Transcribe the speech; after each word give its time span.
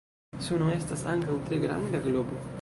Suno 0.45 0.69
estas 0.77 1.03
ankaŭ 1.13 1.37
tre 1.51 1.61
granda 1.67 2.03
globo. 2.09 2.43